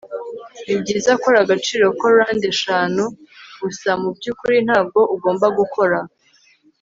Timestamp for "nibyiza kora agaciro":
0.65-1.85